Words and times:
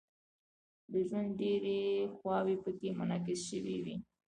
د 0.91 0.93
ژوند 1.09 1.29
ډیرې 1.39 1.79
خواوې 2.15 2.55
پکې 2.63 2.89
منعکس 2.97 3.39
شوې 3.49 3.77
وي. 3.83 3.95